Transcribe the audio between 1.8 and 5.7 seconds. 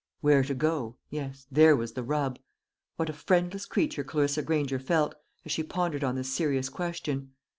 the rub. What a friendless creature Clarissa Granger felt, as she